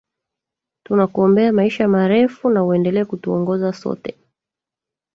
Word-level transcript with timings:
tunakuombea 0.83 1.53
maisha 1.53 1.87
marefu 1.87 2.49
na 2.49 2.63
uendelee 2.63 3.05
kutuongoza 3.05 3.73
sote 3.73 4.15